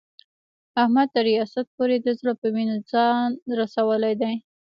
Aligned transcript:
احمد 0.81 1.07
تر 1.15 1.23
ریاست 1.29 1.65
پورې 1.75 1.97
د 2.01 2.07
زړه 2.19 2.33
په 2.41 2.47
وینو 2.53 2.77
ځان 2.91 3.29
رسولی 3.59 4.13
دی. 4.21 4.35